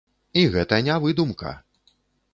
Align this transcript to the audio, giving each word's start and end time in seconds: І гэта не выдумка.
І 0.43 0.45
гэта 0.55 0.79
не 0.89 0.97
выдумка. 1.05 1.55